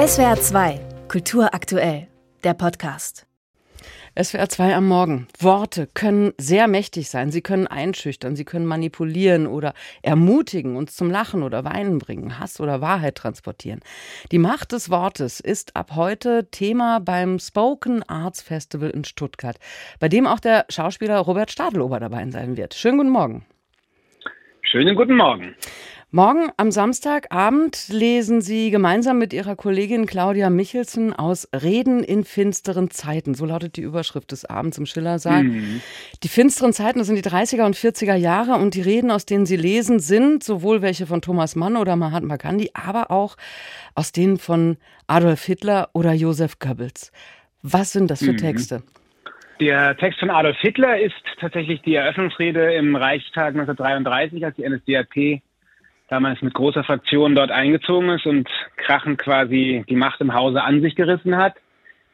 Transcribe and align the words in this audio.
SWR 0.00 0.36
2, 0.36 0.80
Kultur 1.08 1.52
aktuell, 1.52 2.06
der 2.42 2.54
Podcast. 2.54 3.26
SWR 4.18 4.48
2 4.48 4.74
am 4.74 4.88
Morgen. 4.88 5.28
Worte 5.38 5.88
können 5.92 6.32
sehr 6.38 6.68
mächtig 6.68 7.10
sein. 7.10 7.30
Sie 7.30 7.42
können 7.42 7.66
einschüchtern, 7.66 8.34
sie 8.34 8.46
können 8.46 8.64
manipulieren 8.64 9.46
oder 9.46 9.74
ermutigen, 10.00 10.76
uns 10.76 10.96
zum 10.96 11.10
Lachen 11.10 11.42
oder 11.42 11.66
Weinen 11.66 11.98
bringen, 11.98 12.38
Hass 12.38 12.60
oder 12.60 12.80
Wahrheit 12.80 13.16
transportieren. 13.16 13.80
Die 14.32 14.38
Macht 14.38 14.72
des 14.72 14.88
Wortes 14.88 15.38
ist 15.38 15.76
ab 15.76 15.90
heute 15.96 16.48
Thema 16.50 17.00
beim 17.00 17.38
Spoken 17.38 18.02
Arts 18.04 18.40
Festival 18.40 18.88
in 18.88 19.04
Stuttgart, 19.04 19.58
bei 19.98 20.08
dem 20.08 20.26
auch 20.26 20.40
der 20.40 20.64
Schauspieler 20.70 21.18
Robert 21.18 21.50
Stadelober 21.50 22.00
dabei 22.00 22.26
sein 22.30 22.56
wird. 22.56 22.72
Schönen 22.72 22.96
guten 22.96 23.10
Morgen. 23.10 23.44
Schönen 24.62 24.94
guten 24.94 25.16
Morgen. 25.16 25.54
Morgen 26.12 26.50
am 26.56 26.72
Samstagabend 26.72 27.86
lesen 27.88 28.40
Sie 28.40 28.72
gemeinsam 28.72 29.18
mit 29.18 29.32
Ihrer 29.32 29.54
Kollegin 29.54 30.06
Claudia 30.06 30.50
Michelsen 30.50 31.12
aus 31.12 31.48
Reden 31.54 32.02
in 32.02 32.24
finsteren 32.24 32.90
Zeiten. 32.90 33.34
So 33.34 33.46
lautet 33.46 33.76
die 33.76 33.82
Überschrift 33.82 34.32
des 34.32 34.44
Abends 34.44 34.76
im 34.76 34.86
Schillersaal. 34.86 35.44
Mhm. 35.44 35.80
Die 36.24 36.28
finsteren 36.28 36.72
Zeiten, 36.72 36.98
das 36.98 37.06
sind 37.06 37.14
die 37.14 37.30
30er 37.30 37.64
und 37.64 37.76
40er 37.76 38.16
Jahre 38.16 38.54
und 38.54 38.74
die 38.74 38.82
Reden, 38.82 39.12
aus 39.12 39.24
denen 39.24 39.46
Sie 39.46 39.54
lesen, 39.54 40.00
sind 40.00 40.42
sowohl 40.42 40.82
welche 40.82 41.06
von 41.06 41.22
Thomas 41.22 41.54
Mann 41.54 41.76
oder 41.76 41.94
Mahatma 41.94 42.38
Gandhi, 42.38 42.70
aber 42.74 43.12
auch 43.12 43.36
aus 43.94 44.10
denen 44.10 44.38
von 44.38 44.78
Adolf 45.06 45.44
Hitler 45.44 45.90
oder 45.92 46.12
Josef 46.12 46.58
Goebbels. 46.58 47.12
Was 47.62 47.92
sind 47.92 48.10
das 48.10 48.24
für 48.24 48.32
mhm. 48.32 48.38
Texte? 48.38 48.82
Der 49.60 49.96
Text 49.96 50.18
von 50.18 50.30
Adolf 50.30 50.56
Hitler 50.58 50.98
ist 50.98 51.14
tatsächlich 51.38 51.82
die 51.82 51.94
Eröffnungsrede 51.94 52.74
im 52.74 52.96
Reichstag 52.96 53.54
1933, 53.54 54.44
als 54.44 54.56
die 54.56 54.68
NSDAP 54.68 55.42
damals 56.10 56.42
mit 56.42 56.52
großer 56.52 56.84
Fraktion 56.84 57.34
dort 57.34 57.50
eingezogen 57.50 58.10
ist 58.10 58.26
und 58.26 58.48
krachend 58.76 59.18
quasi 59.18 59.84
die 59.88 59.96
Macht 59.96 60.20
im 60.20 60.34
Hause 60.34 60.62
an 60.62 60.82
sich 60.82 60.96
gerissen 60.96 61.36
hat. 61.36 61.54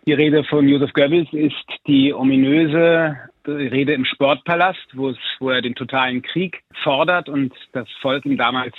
Die 0.07 0.13
Rede 0.13 0.45
von 0.45 0.69
Josef 0.69 0.93
Goebbels 0.93 1.33
ist 1.33 1.67
die 1.87 2.15
ominöse 2.15 3.17
Rede 3.49 3.95
im 3.95 4.05
Sportpalast, 4.05 4.87
wo, 4.93 5.09
es, 5.09 5.19
wo 5.41 5.51
er 5.51 5.63
den 5.63 5.75
totalen 5.75 6.23
Krieg 6.23 6.63
fordert 6.83 7.29
und 7.29 7.53
das 7.73 7.89
Volk 8.01 8.25
ihm 8.27 8.37
damals 8.37 8.75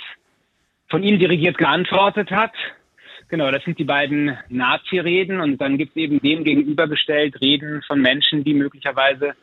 von 0.88 1.02
ihm 1.02 1.18
dirigiert 1.18 1.58
geantwortet 1.58 2.30
hat. 2.30 2.52
Genau, 3.28 3.50
das 3.50 3.62
sind 3.64 3.78
die 3.78 3.84
beiden 3.84 4.38
Nazi-Reden 4.48 5.40
und 5.40 5.58
dann 5.60 5.76
gibt 5.76 5.90
es 5.90 5.96
eben 5.96 6.20
dem 6.20 6.44
gegenübergestellt 6.44 7.40
Reden 7.42 7.82
von 7.86 8.00
Menschen, 8.00 8.42
die 8.44 8.54
möglicherweise 8.54 9.34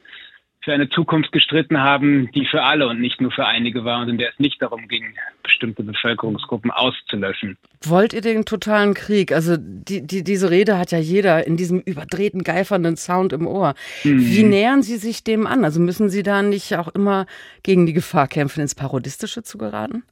für 0.66 0.74
eine 0.74 0.90
Zukunft 0.90 1.32
gestritten 1.32 1.80
haben, 1.80 2.30
die 2.34 2.46
für 2.46 2.64
alle 2.64 2.88
und 2.88 3.00
nicht 3.00 3.22
nur 3.22 3.32
für 3.32 3.46
einige 3.46 3.86
war 3.86 4.02
und 4.02 4.10
in 4.10 4.18
der 4.18 4.32
es 4.32 4.40
nicht 4.40 4.62
darum 4.62 4.88
ging, 4.88 5.14
bestimmte 5.44 5.84
Bevölkerungsgruppen 5.84 6.72
auszulöschen. 6.72 7.58
Wollt 7.84 8.14
ihr 8.14 8.22
den 8.22 8.46
totalen 8.46 8.96
Krieg? 8.96 9.32
Also 9.32 9.56
die, 9.58 10.06
die, 10.06 10.24
diese 10.24 10.50
Rede 10.50 10.78
hat 10.78 10.92
ja 10.92 10.98
jeder 10.98 11.46
in 11.46 11.56
diesem 11.56 11.80
überdrehten, 11.80 12.44
geifernden 12.44 12.98
Sound 12.98 13.32
im 13.32 13.48
Ohr. 13.48 13.76
Mhm. 14.04 14.20
Wie 14.20 14.44
nähern 14.44 14.82
Sie 14.82 14.98
sich 14.98 15.24
dem 15.24 15.46
an? 15.48 15.64
Also 15.64 15.80
müssen 15.80 16.10
Sie 16.10 16.24
da 16.24 16.42
nicht 16.42 16.76
auch 16.76 16.88
immer 16.90 17.28
gegen 17.64 17.86
die 17.86 17.94
Gefahr 17.94 18.28
kämpfen, 18.28 18.62
ins 18.62 18.76
Parodistische 18.76 19.44
zu 19.44 19.58
geraten? 19.60 20.04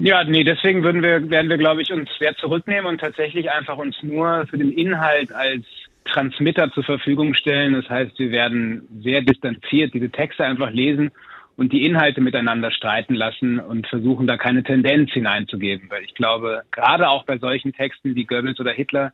Ja, 0.00 0.24
nee, 0.24 0.44
deswegen 0.44 0.82
würden 0.82 1.02
wir, 1.02 1.30
werden 1.30 1.50
wir, 1.50 1.58
glaube 1.58 1.82
ich, 1.82 1.92
uns 1.92 2.08
schwer 2.16 2.34
zurücknehmen 2.36 2.86
und 2.86 3.00
tatsächlich 3.00 3.50
einfach 3.50 3.76
uns 3.76 4.02
nur 4.02 4.46
für 4.48 4.58
den 4.58 4.72
Inhalt 4.72 5.30
als 5.32 5.64
Transmitter 6.10 6.70
zur 6.72 6.84
Verfügung 6.84 7.34
stellen. 7.34 7.74
Das 7.74 7.88
heißt, 7.88 8.18
wir 8.18 8.30
werden 8.30 8.86
sehr 9.02 9.22
distanziert 9.22 9.94
diese 9.94 10.10
Texte 10.10 10.44
einfach 10.44 10.70
lesen 10.70 11.10
und 11.56 11.72
die 11.72 11.84
Inhalte 11.84 12.20
miteinander 12.20 12.70
streiten 12.70 13.14
lassen 13.14 13.60
und 13.60 13.86
versuchen 13.86 14.26
da 14.26 14.36
keine 14.36 14.62
Tendenz 14.62 15.12
hineinzugeben. 15.12 15.90
Weil 15.90 16.04
ich 16.04 16.14
glaube, 16.14 16.62
gerade 16.70 17.08
auch 17.08 17.24
bei 17.24 17.38
solchen 17.38 17.72
Texten 17.72 18.14
wie 18.14 18.24
Goebbels 18.24 18.60
oder 18.60 18.72
Hitler, 18.72 19.12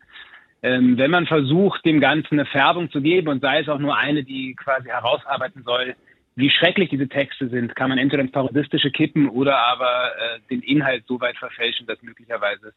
ähm, 0.63 0.97
wenn 0.97 1.11
man 1.11 1.27
versucht, 1.27 1.85
dem 1.85 2.01
Ganzen 2.01 2.39
eine 2.39 2.47
Färbung 2.47 2.91
zu 2.91 3.01
geben 3.01 3.29
und 3.29 3.41
sei 3.41 3.61
es 3.61 3.69
auch 3.69 3.79
nur 3.79 3.97
eine, 3.97 4.25
die 4.25 4.55
quasi 4.55 4.89
herausarbeiten 4.89 5.63
soll, 5.65 5.95
wie 6.37 6.51
schrecklich 6.51 6.91
diese 6.91 7.09
Texte 7.09 7.49
sind, 7.49 7.75
kann 7.75 7.89
man 7.89 7.99
entweder 7.99 8.23
ins 8.23 8.33
Parodistische 8.33 8.91
kippen 8.91 9.29
oder 9.29 9.59
aber 9.59 10.13
äh, 10.19 10.39
den 10.51 10.63
Inhalt 10.63 11.05
so 11.07 11.21
weit 11.21 11.37
verfälschen, 11.39 11.87
dass 11.87 12.03
möglicherweise 12.03 12.75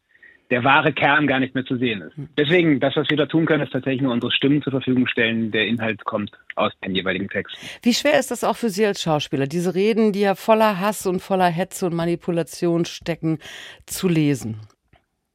der 0.50 0.64
wahre 0.64 0.92
Kern 0.92 1.26
gar 1.26 1.38
nicht 1.38 1.54
mehr 1.54 1.64
zu 1.64 1.76
sehen 1.76 2.02
ist. 2.02 2.14
Deswegen, 2.36 2.80
das, 2.80 2.96
was 2.96 3.08
wir 3.08 3.16
da 3.16 3.26
tun 3.26 3.46
können, 3.46 3.62
ist 3.62 3.72
tatsächlich 3.72 4.02
nur 4.02 4.12
unsere 4.12 4.32
Stimmen 4.32 4.62
zur 4.62 4.72
Verfügung 4.72 5.06
stellen. 5.06 5.52
Der 5.52 5.66
Inhalt 5.66 6.04
kommt 6.04 6.32
aus 6.56 6.72
den 6.84 6.94
jeweiligen 6.94 7.28
Texten. 7.28 7.58
Wie 7.82 7.94
schwer 7.94 8.18
ist 8.18 8.30
das 8.30 8.42
auch 8.42 8.56
für 8.56 8.68
Sie 8.68 8.84
als 8.84 9.00
Schauspieler, 9.00 9.46
diese 9.46 9.74
Reden, 9.74 10.12
die 10.12 10.20
ja 10.20 10.34
voller 10.34 10.80
Hass 10.80 11.06
und 11.06 11.20
voller 11.20 11.48
Hetze 11.48 11.86
und 11.86 11.94
Manipulation 11.94 12.84
stecken, 12.84 13.38
zu 13.86 14.08
lesen? 14.08 14.60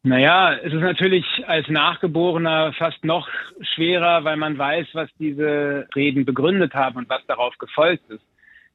Naja, 0.03 0.53
es 0.53 0.71
ist 0.71 0.81
natürlich 0.81 1.25
als 1.47 1.67
Nachgeborener 1.67 2.73
fast 2.73 3.03
noch 3.03 3.27
schwerer, 3.61 4.23
weil 4.23 4.37
man 4.37 4.55
weiß, 4.55 4.87
was 4.93 5.09
diese 5.17 5.87
Reden 5.95 6.25
begründet 6.25 6.75
haben 6.75 6.97
und 6.97 7.09
was 7.09 7.25
darauf 7.25 7.57
gefolgt 7.57 8.07
ist. 8.09 8.23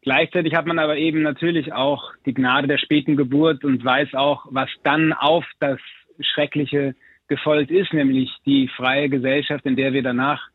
Gleichzeitig 0.03 0.55
hat 0.55 0.67
man 0.67 0.78
aber 0.78 0.97
eben 0.97 1.22
natürlich 1.22 1.72
auch 1.72 2.12
die 2.25 2.34
Gnade 2.34 2.67
der 2.67 2.78
späten 2.78 3.17
Geburt 3.17 3.65
und 3.65 3.84
weiß 3.84 4.15
auch, 4.15 4.47
was 4.51 4.71
dann 4.83 5.12
auf 5.12 5.45
das 5.61 5.78
Schreckliche 6.22 6.94
gefolgt 7.28 7.70
ist, 7.70 7.92
nämlich 7.92 8.31
die 8.44 8.69
freie 8.69 9.08
Gesellschaft, 9.08 9.64
in 9.64 9.76
der 9.76 9.92
wir 9.92 10.03
danach 10.03 10.48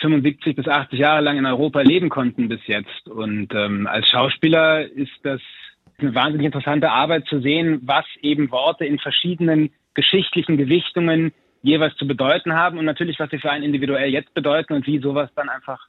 75 0.00 0.56
bis 0.56 0.66
80 0.66 0.98
Jahre 0.98 1.22
lang 1.22 1.38
in 1.38 1.46
Europa 1.46 1.80
leben 1.80 2.08
konnten 2.08 2.48
bis 2.48 2.60
jetzt. 2.66 3.08
Und 3.08 3.54
ähm, 3.54 3.86
als 3.86 4.08
Schauspieler 4.08 4.86
ist 4.86 5.12
das 5.22 5.40
eine 5.98 6.14
wahnsinnig 6.14 6.46
interessante 6.46 6.90
Arbeit 6.90 7.26
zu 7.26 7.40
sehen, 7.40 7.80
was 7.82 8.04
eben 8.20 8.50
Worte 8.50 8.84
in 8.84 8.98
verschiedenen 8.98 9.70
geschichtlichen 9.94 10.56
Gewichtungen 10.56 11.32
jeweils 11.62 11.96
zu 11.96 12.06
bedeuten 12.06 12.54
haben 12.54 12.78
und 12.78 12.84
natürlich, 12.84 13.18
was 13.18 13.30
sie 13.30 13.38
für 13.38 13.50
einen 13.50 13.64
individuell 13.64 14.10
jetzt 14.10 14.32
bedeuten 14.34 14.74
und 14.74 14.86
wie 14.86 15.00
sowas 15.00 15.30
dann 15.34 15.48
einfach 15.48 15.88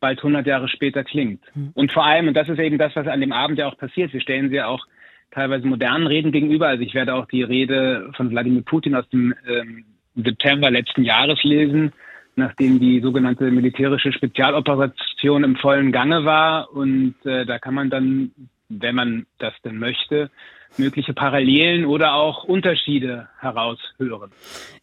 bald 0.00 0.18
100 0.18 0.46
Jahre 0.46 0.68
später 0.68 1.02
klingt. 1.02 1.42
Mhm. 1.54 1.72
Und 1.74 1.92
vor 1.92 2.04
allem, 2.04 2.28
und 2.28 2.34
das 2.34 2.48
ist 2.48 2.60
eben 2.60 2.78
das, 2.78 2.94
was 2.94 3.08
an 3.08 3.20
dem 3.20 3.32
Abend 3.32 3.58
ja 3.58 3.66
auch 3.66 3.76
passiert, 3.76 4.12
wir 4.12 4.20
stellen 4.20 4.50
sie 4.50 4.62
auch 4.62 4.86
teilweise 5.30 5.66
modernen 5.66 6.06
Reden 6.06 6.32
gegenüber. 6.32 6.68
Also 6.68 6.82
ich 6.82 6.94
werde 6.94 7.14
auch 7.14 7.26
die 7.26 7.42
Rede 7.42 8.10
von 8.16 8.30
Wladimir 8.30 8.62
Putin 8.62 8.94
aus 8.94 9.08
dem 9.10 9.34
ähm, 9.46 9.84
September 10.14 10.70
letzten 10.70 11.04
Jahres 11.04 11.42
lesen, 11.44 11.92
nachdem 12.36 12.80
die 12.80 13.00
sogenannte 13.00 13.50
militärische 13.50 14.12
Spezialoperation 14.12 15.44
im 15.44 15.56
vollen 15.56 15.92
Gange 15.92 16.24
war. 16.24 16.72
Und 16.72 17.14
äh, 17.24 17.44
da 17.46 17.58
kann 17.58 17.74
man 17.74 17.90
dann, 17.90 18.32
wenn 18.68 18.94
man 18.94 19.26
das 19.38 19.54
denn 19.64 19.78
möchte, 19.78 20.30
mögliche 20.76 21.14
Parallelen 21.14 21.86
oder 21.86 22.14
auch 22.14 22.44
Unterschiede 22.44 23.28
heraushören. 23.40 24.30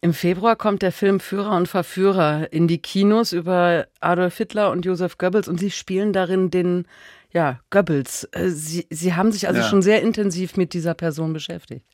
Im 0.00 0.12
Februar 0.12 0.56
kommt 0.56 0.82
der 0.82 0.92
Film 0.92 1.20
Führer 1.20 1.56
und 1.56 1.68
Verführer 1.68 2.52
in 2.52 2.66
die 2.66 2.78
Kinos 2.78 3.32
über 3.32 3.86
Adolf 4.00 4.36
Hitler 4.36 4.70
und 4.72 4.84
Josef 4.84 5.16
Goebbels 5.16 5.48
und 5.48 5.58
Sie 5.58 5.70
spielen 5.70 6.12
darin 6.12 6.50
den 6.50 6.86
ja, 7.32 7.60
Goebbels. 7.70 8.28
Äh, 8.32 8.48
Sie, 8.48 8.86
Sie 8.90 9.14
haben 9.14 9.32
sich 9.32 9.48
also 9.48 9.60
ja. 9.60 9.66
schon 9.66 9.82
sehr 9.82 10.02
intensiv 10.02 10.56
mit 10.56 10.72
dieser 10.72 10.94
Person 10.94 11.32
beschäftigt. 11.32 11.84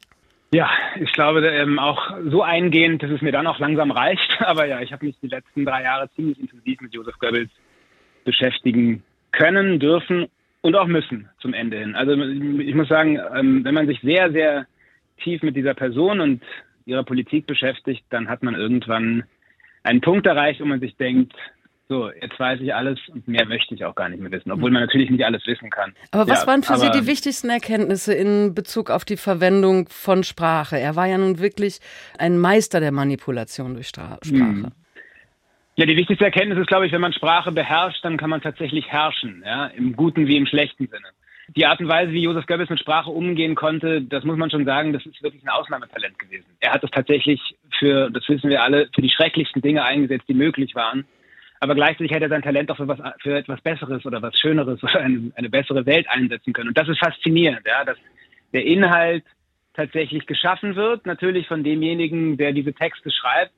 Ja, 0.54 0.70
ich 1.00 1.12
glaube 1.12 1.46
ähm, 1.46 1.78
auch 1.78 2.10
so 2.26 2.42
eingehend, 2.42 3.02
dass 3.02 3.10
es 3.10 3.22
mir 3.22 3.32
dann 3.32 3.46
auch 3.46 3.58
langsam 3.58 3.90
reicht. 3.90 4.36
Aber 4.40 4.66
ja, 4.66 4.80
ich 4.80 4.92
habe 4.92 5.06
mich 5.06 5.16
die 5.22 5.28
letzten 5.28 5.64
drei 5.64 5.82
Jahre 5.82 6.10
ziemlich 6.14 6.38
intensiv 6.38 6.80
mit 6.80 6.94
Josef 6.94 7.18
Goebbels 7.18 7.50
beschäftigen 8.24 9.02
können, 9.32 9.80
dürfen 9.80 10.28
und 10.60 10.76
auch 10.76 10.86
müssen 10.86 11.28
zum 11.40 11.54
Ende 11.54 11.78
hin. 11.78 11.94
Also 11.94 12.12
ich 12.12 12.74
muss 12.74 12.88
sagen, 12.88 13.18
ähm, 13.34 13.64
wenn 13.64 13.74
man 13.74 13.86
sich 13.86 14.00
sehr, 14.02 14.30
sehr 14.30 14.66
tief 15.22 15.42
mit 15.42 15.56
dieser 15.56 15.74
Person 15.74 16.20
und 16.20 16.42
ihrer 16.84 17.04
Politik 17.04 17.46
beschäftigt, 17.46 18.04
dann 18.10 18.28
hat 18.28 18.42
man 18.42 18.54
irgendwann 18.54 19.24
einen 19.82 20.00
Punkt 20.00 20.26
erreicht, 20.26 20.60
wo 20.60 20.64
man 20.64 20.80
sich 20.80 20.96
denkt, 20.96 21.34
so, 21.92 22.10
jetzt 22.10 22.40
weiß 22.40 22.58
ich 22.62 22.74
alles 22.74 22.98
und 23.08 23.28
mehr 23.28 23.44
möchte 23.44 23.74
ich 23.74 23.84
auch 23.84 23.94
gar 23.94 24.08
nicht 24.08 24.20
mehr 24.20 24.32
wissen, 24.32 24.50
obwohl 24.50 24.70
man 24.70 24.80
natürlich 24.80 25.10
nicht 25.10 25.24
alles 25.24 25.46
wissen 25.46 25.68
kann. 25.68 25.92
Aber 26.10 26.26
was 26.26 26.42
ja, 26.42 26.46
waren 26.46 26.62
für 26.62 26.76
Sie 26.78 26.90
die 26.90 27.06
wichtigsten 27.06 27.50
Erkenntnisse 27.50 28.14
in 28.14 28.54
Bezug 28.54 28.88
auf 28.88 29.04
die 29.04 29.18
Verwendung 29.18 29.88
von 29.90 30.24
Sprache? 30.24 30.78
Er 30.78 30.96
war 30.96 31.06
ja 31.06 31.18
nun 31.18 31.38
wirklich 31.38 31.80
ein 32.18 32.38
Meister 32.38 32.80
der 32.80 32.92
Manipulation 32.92 33.74
durch 33.74 33.88
Stra 33.88 34.18
Sprache. 34.22 34.40
Hm. 34.40 34.72
Ja, 35.76 35.86
die 35.86 35.96
wichtigste 35.96 36.24
Erkenntnis 36.24 36.58
ist, 36.58 36.66
glaube 36.66 36.86
ich, 36.86 36.92
wenn 36.92 37.02
man 37.02 37.12
Sprache 37.12 37.52
beherrscht, 37.52 38.02
dann 38.04 38.16
kann 38.16 38.30
man 38.30 38.40
tatsächlich 38.40 38.88
herrschen, 38.88 39.42
ja, 39.44 39.66
im 39.66 39.94
guten 39.94 40.26
wie 40.26 40.38
im 40.38 40.46
schlechten 40.46 40.86
Sinne. 40.86 41.08
Die 41.56 41.66
Art 41.66 41.80
und 41.80 41.88
Weise, 41.88 42.12
wie 42.12 42.22
Josef 42.22 42.46
Goebbels 42.46 42.70
mit 42.70 42.80
Sprache 42.80 43.10
umgehen 43.10 43.54
konnte, 43.54 44.00
das 44.00 44.24
muss 44.24 44.38
man 44.38 44.50
schon 44.50 44.64
sagen, 44.64 44.94
das 44.94 45.04
ist 45.04 45.22
wirklich 45.22 45.42
ein 45.42 45.50
Ausnahmetalent 45.50 46.18
gewesen. 46.18 46.46
Er 46.60 46.72
hat 46.72 46.84
es 46.84 46.90
tatsächlich 46.90 47.40
für, 47.78 48.10
das 48.10 48.26
wissen 48.28 48.48
wir 48.48 48.62
alle, 48.62 48.88
für 48.94 49.02
die 49.02 49.10
schrecklichsten 49.10 49.60
Dinge 49.60 49.84
eingesetzt, 49.84 50.24
die 50.28 50.34
möglich 50.34 50.74
waren 50.74 51.04
aber 51.62 51.76
gleichzeitig 51.76 52.10
hätte 52.10 52.24
er 52.24 52.28
sein 52.28 52.42
Talent 52.42 52.68
auch 52.72 52.76
für, 52.76 52.88
was, 52.88 52.98
für 53.20 53.36
etwas 53.36 53.60
Besseres 53.60 54.04
oder 54.04 54.20
was 54.20 54.36
Schöneres 54.36 54.82
oder 54.82 54.98
eine, 55.00 55.30
eine 55.36 55.48
bessere 55.48 55.86
Welt 55.86 56.08
einsetzen 56.10 56.52
können. 56.52 56.70
Und 56.70 56.76
das 56.76 56.88
ist 56.88 56.98
faszinierend, 56.98 57.64
ja, 57.64 57.84
dass 57.84 57.96
der 58.52 58.64
Inhalt 58.64 59.22
tatsächlich 59.72 60.26
geschaffen 60.26 60.74
wird, 60.74 61.06
natürlich 61.06 61.46
von 61.46 61.62
demjenigen, 61.62 62.36
der 62.36 62.52
diese 62.52 62.74
Texte 62.74 63.12
schreibt 63.12 63.52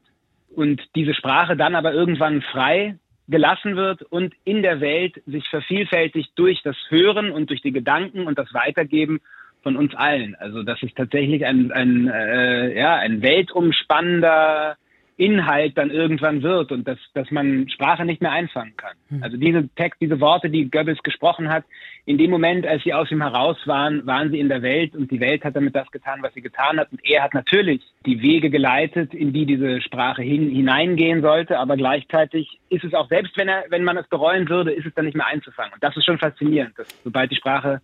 und 0.54 0.82
diese 0.94 1.14
Sprache 1.14 1.56
dann 1.56 1.74
aber 1.74 1.94
irgendwann 1.94 2.42
frei 2.42 2.98
gelassen 3.26 3.74
wird 3.74 4.02
und 4.02 4.34
in 4.44 4.60
der 4.60 4.82
Welt 4.82 5.22
sich 5.24 5.48
vervielfältigt 5.48 6.30
durch 6.34 6.60
das 6.62 6.76
Hören 6.90 7.30
und 7.30 7.48
durch 7.48 7.62
die 7.62 7.72
Gedanken 7.72 8.26
und 8.26 8.38
das 8.38 8.52
Weitergeben 8.52 9.22
von 9.62 9.76
uns 9.76 9.94
allen. 9.94 10.34
Also 10.34 10.62
das 10.62 10.82
ist 10.82 10.94
tatsächlich 10.94 11.46
ein, 11.46 11.72
ein, 11.72 12.08
äh, 12.08 12.78
ja, 12.78 12.96
ein 12.96 13.22
weltumspannender 13.22 14.76
Inhalt 15.16 15.78
dann 15.78 15.90
irgendwann 15.90 16.42
wird 16.42 16.72
und 16.72 16.88
dass, 16.88 16.98
dass 17.14 17.30
man 17.30 17.68
Sprache 17.68 18.04
nicht 18.04 18.20
mehr 18.20 18.32
einfangen 18.32 18.76
kann. 18.76 18.94
Hm. 19.08 19.22
Also 19.22 19.36
diese 19.36 19.68
Text, 19.76 20.00
diese 20.00 20.20
Worte, 20.20 20.50
die 20.50 20.70
Goebbels 20.70 21.02
gesprochen 21.02 21.48
hat, 21.48 21.64
in 22.04 22.18
dem 22.18 22.30
Moment, 22.30 22.66
als 22.66 22.82
sie 22.82 22.92
aus 22.92 23.10
ihm 23.10 23.22
heraus 23.22 23.56
waren, 23.66 24.04
waren 24.06 24.30
sie 24.30 24.40
in 24.40 24.48
der 24.48 24.62
Welt 24.62 24.94
und 24.94 25.10
die 25.10 25.20
Welt 25.20 25.44
hat 25.44 25.56
damit 25.56 25.74
das 25.74 25.90
getan, 25.90 26.22
was 26.22 26.34
sie 26.34 26.42
getan 26.42 26.78
hat. 26.78 26.90
Und 26.90 27.00
er 27.04 27.22
hat 27.22 27.32
natürlich 27.32 27.80
die 28.04 28.20
Wege 28.22 28.50
geleitet, 28.50 29.14
in 29.14 29.32
die 29.32 29.46
diese 29.46 29.80
Sprache 29.80 30.22
hin, 30.22 30.50
hineingehen 30.50 31.22
sollte, 31.22 31.58
aber 31.58 31.76
gleichzeitig 31.76 32.58
ist 32.68 32.84
es 32.84 32.92
auch, 32.92 33.08
selbst 33.08 33.36
wenn 33.36 33.48
er, 33.48 33.64
wenn 33.68 33.84
man 33.84 33.96
es 33.96 34.08
bereuen 34.08 34.48
würde, 34.48 34.72
ist 34.72 34.86
es 34.86 34.94
dann 34.94 35.04
nicht 35.04 35.16
mehr 35.16 35.26
einzufangen. 35.26 35.72
Und 35.72 35.82
das 35.82 35.96
ist 35.96 36.04
schon 36.04 36.18
faszinierend, 36.18 36.78
dass 36.78 36.88
sobald 37.04 37.30
die 37.30 37.36
Sprache 37.36 37.80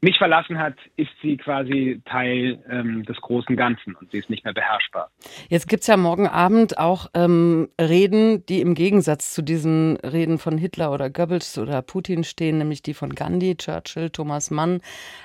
mich 0.00 0.18
verlassen 0.18 0.58
hat, 0.58 0.74
ist 0.96 1.10
sie 1.22 1.36
quasi 1.36 2.00
Teil 2.04 2.62
ähm, 2.70 3.04
des 3.04 3.16
großen 3.16 3.56
Ganzen 3.56 3.94
und 3.94 4.10
sie 4.10 4.18
ist 4.18 4.28
nicht 4.28 4.44
mehr 4.44 4.52
beherrschbar. 4.52 5.10
Jetzt 5.48 5.68
gibt 5.68 5.82
es 5.82 5.86
ja 5.86 5.96
morgen 5.96 6.28
Abend 6.28 6.78
auch 6.78 7.08
ähm, 7.14 7.68
Reden, 7.80 8.44
die 8.46 8.60
im 8.60 8.74
Gegensatz 8.74 9.32
zu 9.32 9.42
diesen 9.42 9.96
Reden 9.98 10.38
von 10.38 10.58
Hitler 10.58 10.92
oder 10.92 11.08
Goebbels 11.08 11.58
oder 11.58 11.82
Putin 11.82 12.24
stehen, 12.24 12.58
nämlich 12.58 12.82
die 12.82 12.94
von 12.94 13.14
Gandhi, 13.14 13.56
Churchill, 13.56 14.10
Thomas 14.10 14.50
Mann, 14.50 14.80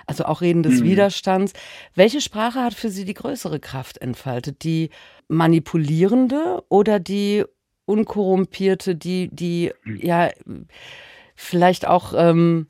also 0.08 0.26
auch 0.26 0.42
Reden 0.42 0.64
des 0.64 0.82
mhm. 0.82 0.86
Widerstands. 0.86 1.54
Welche 1.94 2.22
Sprache 2.22 2.62
hat 2.62 2.74
für 2.74 2.90
Sie 2.90 3.06
die 3.06 3.14
größere 3.14 3.60
Kraft 3.60 3.98
entfaltet? 3.98 4.64
Die 4.64 4.90
manipulierende 5.28 6.64
oder 6.70 7.00
die 7.00 7.44
unkorrumpierte, 7.86 8.96
die, 8.96 9.30
die 9.32 9.72
mhm. 9.84 9.98
ja 9.98 10.30
vielleicht 11.36 11.88
auch 11.88 12.14
ähm, 12.16 12.68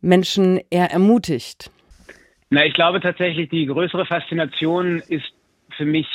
Menschen 0.00 0.60
eher 0.70 0.90
ermutigt? 0.90 1.70
Na, 2.50 2.64
ich 2.64 2.74
glaube 2.74 3.00
tatsächlich, 3.00 3.48
die 3.48 3.66
größere 3.66 4.06
Faszination 4.06 5.00
ist 5.08 5.32
für 5.76 5.84
mich 5.84 6.06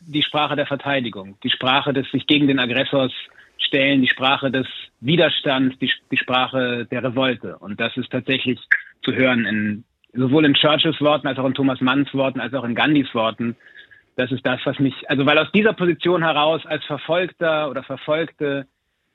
die 0.00 0.22
Sprache 0.22 0.56
der 0.56 0.66
Verteidigung, 0.66 1.38
die 1.42 1.50
Sprache 1.50 1.92
des 1.92 2.10
sich 2.10 2.26
gegen 2.26 2.48
den 2.48 2.58
Aggressors 2.58 3.12
stellen, 3.58 4.02
die 4.02 4.08
Sprache 4.08 4.50
des 4.50 4.66
Widerstands, 5.00 5.78
die, 5.78 5.90
die 6.10 6.16
Sprache 6.16 6.86
der 6.90 7.02
Revolte. 7.02 7.58
Und 7.58 7.80
das 7.80 7.96
ist 7.96 8.10
tatsächlich 8.10 8.58
zu 9.02 9.12
hören 9.14 9.46
in 9.46 9.84
sowohl 10.12 10.44
in 10.46 10.54
Churchills 10.54 11.00
Worten 11.00 11.26
als 11.26 11.38
auch 11.38 11.44
in 11.46 11.54
Thomas 11.54 11.80
Manns 11.80 12.12
Worten 12.14 12.40
als 12.40 12.54
auch 12.54 12.64
in 12.64 12.74
Gandhis 12.74 13.14
Worten. 13.14 13.56
Das 14.16 14.32
ist 14.32 14.46
das, 14.46 14.60
was 14.64 14.78
mich, 14.78 14.94
also 15.10 15.26
weil 15.26 15.38
aus 15.38 15.52
dieser 15.52 15.74
Position 15.74 16.22
heraus 16.22 16.64
als 16.64 16.84
Verfolgter 16.84 17.70
oder 17.70 17.82
Verfolgte 17.82 18.66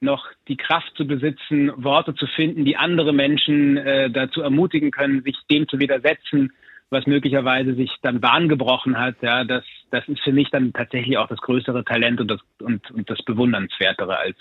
noch 0.02 0.28
die 0.48 0.58
Kraft 0.58 0.92
zu 0.96 1.06
besitzen, 1.06 1.72
Worte 1.76 2.16
zu 2.16 2.26
finden, 2.28 2.66
die 2.66 2.78
andere 2.78 3.14
Menschen 3.14 3.78
äh, 3.78 4.10
dazu 4.10 4.42
ermutigen 4.42 4.92
können, 4.92 5.24
sich 5.24 5.38
dem 5.50 5.68
zu 5.68 5.80
widersetzen, 5.80 6.52
was 6.90 7.06
möglicherweise 7.08 7.76
sich 7.76 7.92
dann 8.02 8.20
Bahn 8.20 8.50
gebrochen 8.50 9.00
hat. 9.00 9.16
Ja, 9.22 9.44
das, 9.44 9.64
das 9.92 10.08
ist 10.08 10.22
für 10.22 10.34
mich 10.34 10.50
dann 10.50 10.74
tatsächlich 10.74 11.18
auch 11.18 11.28
das 11.28 11.40
größere 11.40 11.86
Talent 11.86 12.20
und 12.20 12.30
das, 12.30 12.42
und, 12.60 12.90
und 12.92 13.10
das 13.10 13.22
Bewundernswertere, 13.24 14.18
als 14.18 14.38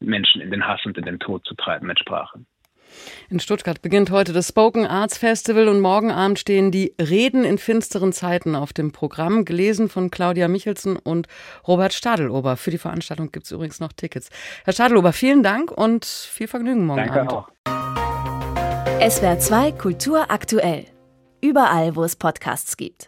Menschen 0.00 0.40
in 0.40 0.50
den 0.50 0.66
Hass 0.66 0.84
und 0.86 0.96
in 0.96 1.04
den 1.04 1.18
Tod 1.18 1.44
zu 1.44 1.54
treiben 1.54 1.86
mit 1.86 1.98
Sprache. 1.98 2.40
In 3.30 3.40
Stuttgart 3.40 3.82
beginnt 3.82 4.10
heute 4.10 4.32
das 4.32 4.48
Spoken 4.48 4.86
Arts 4.86 5.18
Festival 5.18 5.68
und 5.68 5.80
morgen 5.80 6.10
Abend 6.10 6.38
stehen 6.38 6.70
die 6.70 6.94
Reden 7.00 7.44
in 7.44 7.58
finsteren 7.58 8.12
Zeiten 8.12 8.54
auf 8.54 8.72
dem 8.72 8.92
Programm, 8.92 9.44
gelesen 9.44 9.88
von 9.88 10.10
Claudia 10.10 10.48
Michelsen 10.48 10.96
und 10.96 11.26
Robert 11.66 11.92
Stadelober. 11.92 12.56
Für 12.56 12.70
die 12.70 12.78
Veranstaltung 12.78 13.30
gibt 13.32 13.46
es 13.46 13.52
übrigens 13.52 13.80
noch 13.80 13.92
Tickets. 13.92 14.30
Herr 14.64 14.72
Stadelober, 14.72 15.12
vielen 15.12 15.42
Dank 15.42 15.70
und 15.70 16.04
viel 16.04 16.48
Vergnügen 16.48 16.86
morgen 16.86 17.06
Danke 17.06 17.20
Abend. 17.20 17.32
Auch. 17.32 17.48
SWR 19.10 19.38
2 19.38 19.72
Kultur 19.72 20.30
aktuell. 20.30 20.86
Überall, 21.40 21.94
wo 21.94 22.02
es 22.02 22.16
Podcasts 22.16 22.76
gibt. 22.76 22.96